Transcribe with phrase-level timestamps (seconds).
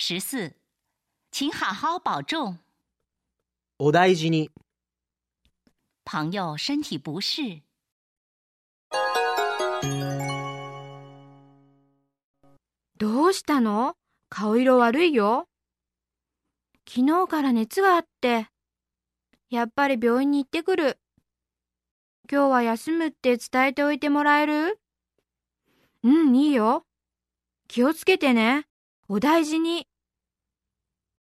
[0.00, 0.54] 十四，
[1.32, 2.56] 请好好保重。
[3.80, 4.48] お大事に。
[6.04, 7.64] 朋友身体不适。
[12.96, 13.96] どうしたの？
[14.30, 15.48] 顔色悪いよ。
[16.88, 18.46] 昨日から熱があって。
[19.50, 21.00] やっぱり病院に行ってくる。
[22.30, 24.78] 今日は休むって伝えておいてもらえる？
[26.04, 26.86] うん、いいよ。
[27.66, 28.67] 気をつけてね。
[29.10, 29.86] お大事に。